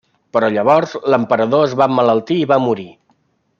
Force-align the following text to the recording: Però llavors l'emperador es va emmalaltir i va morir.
Però 0.37 0.47
llavors 0.53 0.95
l'emperador 1.15 1.67
es 1.67 1.77
va 1.83 1.89
emmalaltir 1.93 2.39
i 2.45 2.49
va 2.55 2.61
morir. 2.67 2.91